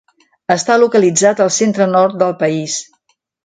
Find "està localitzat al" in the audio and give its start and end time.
0.53-1.53